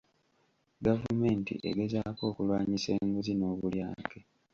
[0.85, 4.19] Gavumenti egezaako okulwanyisa enguzi n'obulyake..